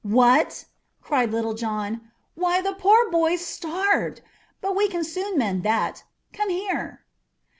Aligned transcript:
"What!" 0.03 0.65
cried 0.99 1.29
Little 1.29 1.53
John. 1.53 2.09
"Why, 2.33 2.59
the 2.59 2.73
poor 2.73 3.11
boy's 3.11 3.45
starved. 3.45 4.23
But 4.59 4.75
we 4.75 4.87
can 4.89 5.03
soon 5.03 5.37
mend 5.37 5.61
that. 5.61 6.05
Come 6.33 6.49
here!" 6.49 7.05